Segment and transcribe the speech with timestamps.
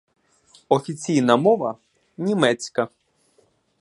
[0.69, 1.77] Офіційна мова—
[2.17, 2.87] німецька.